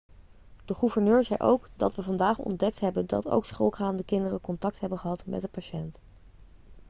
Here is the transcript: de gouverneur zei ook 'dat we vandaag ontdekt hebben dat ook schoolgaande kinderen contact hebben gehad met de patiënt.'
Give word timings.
de 0.65 0.73
gouverneur 0.73 1.23
zei 1.23 1.39
ook 1.39 1.69
'dat 1.75 1.95
we 1.95 2.01
vandaag 2.01 2.37
ontdekt 2.39 2.79
hebben 2.79 3.07
dat 3.07 3.25
ook 3.27 3.45
schoolgaande 3.45 4.03
kinderen 4.03 4.41
contact 4.41 4.79
hebben 4.79 4.99
gehad 4.99 5.25
met 5.25 5.41
de 5.41 5.47
patiënt.' 5.47 5.99